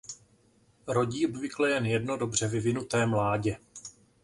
Rodí 0.87 1.27
obvykle 1.27 1.69
jen 1.71 1.85
jedno 1.85 2.17
dobře 2.17 2.47
vyvinuté 2.47 3.05
mládě. 3.05 3.57